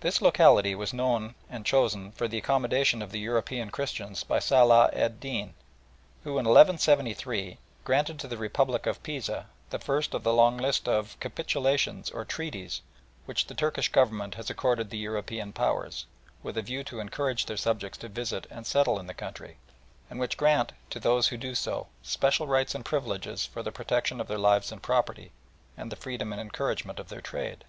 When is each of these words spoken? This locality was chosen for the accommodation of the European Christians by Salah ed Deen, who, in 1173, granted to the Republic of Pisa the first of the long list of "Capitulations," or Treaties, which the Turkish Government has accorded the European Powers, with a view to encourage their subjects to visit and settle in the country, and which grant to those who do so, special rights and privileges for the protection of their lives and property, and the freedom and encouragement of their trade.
This 0.00 0.22
locality 0.22 0.74
was 0.74 0.94
chosen 1.64 2.12
for 2.12 2.26
the 2.26 2.38
accommodation 2.38 3.02
of 3.02 3.12
the 3.12 3.20
European 3.20 3.68
Christians 3.68 4.24
by 4.24 4.38
Salah 4.38 4.88
ed 4.94 5.20
Deen, 5.20 5.52
who, 6.24 6.30
in 6.38 6.46
1173, 6.46 7.58
granted 7.84 8.18
to 8.18 8.26
the 8.26 8.38
Republic 8.38 8.86
of 8.86 9.02
Pisa 9.02 9.46
the 9.68 9.78
first 9.78 10.14
of 10.14 10.22
the 10.22 10.32
long 10.32 10.56
list 10.56 10.88
of 10.88 11.20
"Capitulations," 11.20 12.08
or 12.10 12.24
Treaties, 12.24 12.80
which 13.26 13.44
the 13.46 13.52
Turkish 13.54 13.90
Government 13.92 14.36
has 14.36 14.48
accorded 14.48 14.88
the 14.88 14.96
European 14.96 15.52
Powers, 15.52 16.06
with 16.42 16.56
a 16.56 16.62
view 16.62 16.82
to 16.84 16.98
encourage 16.98 17.44
their 17.44 17.58
subjects 17.58 17.98
to 17.98 18.08
visit 18.08 18.46
and 18.50 18.66
settle 18.66 18.98
in 18.98 19.06
the 19.06 19.12
country, 19.12 19.58
and 20.08 20.18
which 20.18 20.38
grant 20.38 20.72
to 20.88 20.98
those 20.98 21.28
who 21.28 21.36
do 21.36 21.54
so, 21.54 21.88
special 22.00 22.46
rights 22.46 22.74
and 22.74 22.86
privileges 22.86 23.44
for 23.44 23.62
the 23.62 23.70
protection 23.70 24.18
of 24.18 24.28
their 24.28 24.38
lives 24.38 24.72
and 24.72 24.82
property, 24.82 25.30
and 25.76 25.92
the 25.92 25.96
freedom 25.96 26.32
and 26.32 26.40
encouragement 26.40 26.98
of 26.98 27.10
their 27.10 27.20
trade. 27.20 27.64